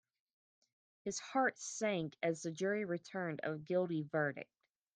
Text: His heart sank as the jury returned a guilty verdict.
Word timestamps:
His 1.05 1.19
heart 1.19 1.59
sank 1.59 2.15
as 2.23 2.41
the 2.41 2.49
jury 2.51 2.85
returned 2.85 3.39
a 3.43 3.59
guilty 3.59 4.01
verdict. 4.01 4.49